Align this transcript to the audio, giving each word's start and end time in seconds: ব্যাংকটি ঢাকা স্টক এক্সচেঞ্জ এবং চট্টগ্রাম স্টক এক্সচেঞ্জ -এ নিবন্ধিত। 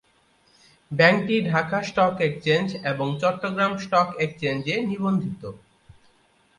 ব্যাংকটি 0.91 1.35
ঢাকা 1.49 1.77
স্টক 1.87 2.15
এক্সচেঞ্জ 2.21 2.67
এবং 2.91 3.07
চট্টগ্রাম 3.21 3.73
স্টক 3.83 4.09
এক্সচেঞ্জ 4.19 4.61
-এ 4.67 4.77
নিবন্ধিত। 4.89 5.41